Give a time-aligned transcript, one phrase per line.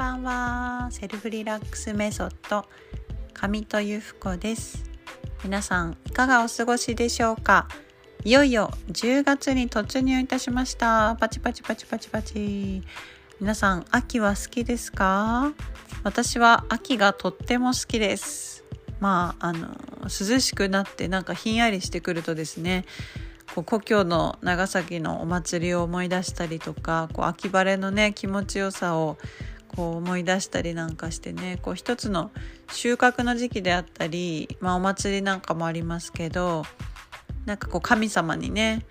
[0.00, 0.88] ばんは。
[0.90, 2.64] セルフリラックスメソッド
[3.34, 4.90] 上戸由布子です。
[5.44, 7.68] 皆さんいかがお過ごしでしょうか？
[8.24, 11.18] いよいよ10月に突入いたしました。
[11.20, 12.82] パチパチパチパチパチ。
[13.40, 15.52] 皆さん秋は好きですか？
[16.02, 18.64] 私は秋がとっても好きです。
[19.00, 19.68] まああの
[20.04, 22.86] 涼しくなってなんかひんやりしてくるとですね
[23.54, 29.18] こう故郷の長崎のお祭りを思い出したりとかこう秋晴れのね気持ちよさを
[29.76, 32.30] こう思い出したりなんかしてねこう一つの
[32.72, 36.64] 収穫の時期であったり、まあ、お祭りなんかもありますけど
[37.46, 38.84] なんかこう神様にね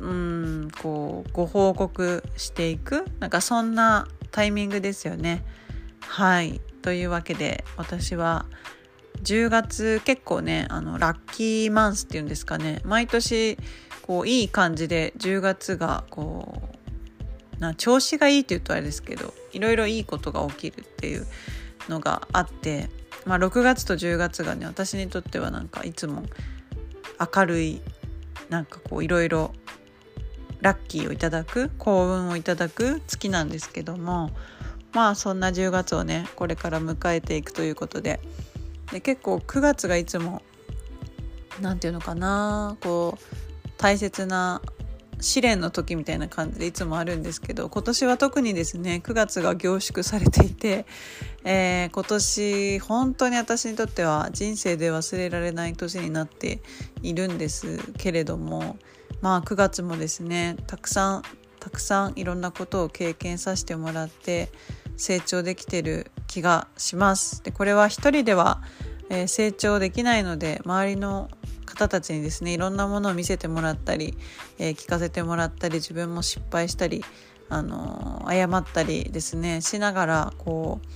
[0.00, 5.44] うんこうご報告していくなんかそんなタイミングですよね。
[6.00, 8.46] はいというわけで私は
[9.22, 13.58] 10月結構ねあのラッキーマンスっていうんですかね毎年
[14.02, 16.77] こういい感じで10月がこう
[17.58, 21.26] な調子がいいって言うとあれですけどいろいろいいことが起きるっていう
[21.88, 22.88] のがあって、
[23.24, 26.22] まあ、6月と10月がね私にとってはなんかいつも
[27.34, 27.80] 明るい
[28.48, 29.52] なんかこういろいろ
[30.60, 34.30] ラッキーをいただく幸運をいただく月なんですけども
[34.92, 38.20] まあそんな10月をねこれから迎えていくということで
[38.92, 40.42] で結構9月がいつも
[41.60, 44.62] 何て言うのかなこう大切な
[45.20, 50.86] 試練の時みたいな感じでいつもあるんですけど今年は特にですね9月が凝縮されていて、
[51.44, 56.60] えー、今年本当に私にとっては人生で忘れられない年になって
[57.02, 58.76] いるんですけれども
[59.20, 61.22] まあ9月もですねたくさん
[61.60, 64.50] たくさんいろんなことを経験させてもらって
[64.96, 67.42] 成長できてる気がします。
[67.42, 68.62] でこれは一人では、
[69.10, 71.28] え、成長できないので周りの
[71.68, 74.16] 方たちにですねいろんなものを見せてもらったり、
[74.58, 77.04] えー、聞かせてもらったり自分も失敗したり、
[77.48, 80.86] あのー、謝ったりですねしながらこう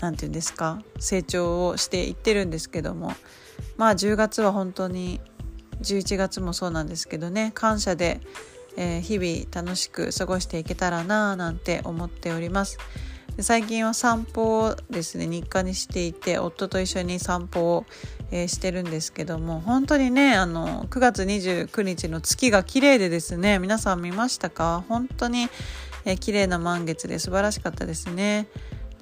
[0.00, 3.12] 何て言うんですか成長をしていってるんですけども
[3.76, 5.20] まあ10月は本当に
[5.82, 8.20] 11月もそうなんですけどね感謝で、
[8.76, 12.78] えー、日々楽しく過ごしていけたらなぁなんて思っております。
[13.36, 17.86] で最近は散歩をですね日課にしていて夫と一緒に散歩を、
[18.30, 24.84] えー、してるんですけども本当にねあの9月29日の月が綺麗でですね皆さん見ましたか？
[24.88, 25.48] 本当に、
[26.06, 28.48] えー、綺麗な満月で素晴らしかったですね。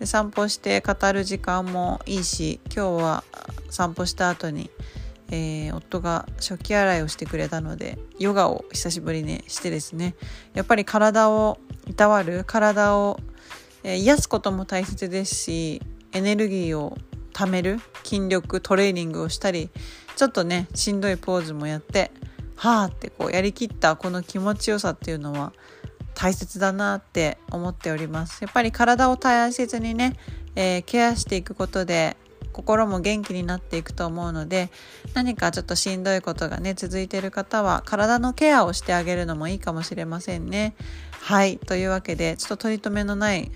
[0.01, 3.25] で散歩して語る時間もいいし今日は
[3.71, 4.71] 散歩した後に
[5.31, 10.15] えー、夫が食器洗いをしてくれたのでヨガを久しぶりにしてですね
[10.53, 13.19] やっぱり体をいたわる体を、
[13.85, 16.97] えー、癒すことも大切ですしエネルギーを
[17.33, 19.71] 貯める筋力トレーニングをしたり
[20.17, 22.11] ちょっとねしんどいポーズもやって
[22.57, 25.53] はあってこうやりきったこの気持ちよさっていうのは
[26.15, 30.17] 大切だなって思っておりますやっぱり体を大切にね、
[30.55, 32.17] えー、ケアしていくことで
[32.53, 34.71] 心も元気になっていくと思うので
[35.13, 40.77] 何かちょっとしんどいことがね続いている方は体のケアをしてあげるのもいいかもしれませんね。
[41.21, 43.51] はいというわけでちょっと取り留めのない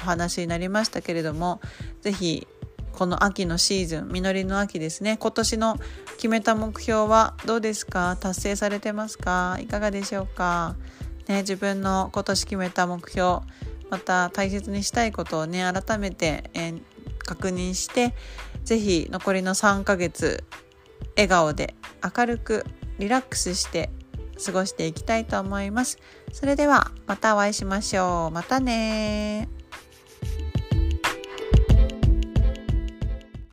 [0.00, 1.60] お話になりましたけれども
[2.00, 2.46] 是非
[2.92, 5.16] この秋のシーズン実りの秋ですね。
[5.18, 5.78] 今年の
[6.16, 8.16] 決めた目標はどうですか？
[8.18, 9.58] 達成されてますか？
[9.60, 10.74] いかがでしょうか、
[11.28, 13.40] ね、自分の今年決めた目標
[13.90, 16.82] また大切にしたいことをね改めて、えー
[17.28, 18.14] 確認して
[18.64, 20.44] 是非残りの3ヶ月
[21.14, 21.74] 笑顔で
[22.16, 22.64] 明るく
[22.98, 23.90] リラックスして
[24.42, 25.98] 過ごしていきたいと思います。
[26.32, 28.34] それではまたお会いしましょう。
[28.34, 29.50] またね